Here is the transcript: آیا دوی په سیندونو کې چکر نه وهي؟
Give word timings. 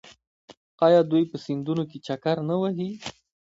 آیا 0.85 1.01
دوی 1.11 1.23
په 1.31 1.37
سیندونو 1.45 1.83
کې 1.89 1.97
چکر 2.07 2.37
نه 2.49 2.55
وهي؟ 2.61 2.89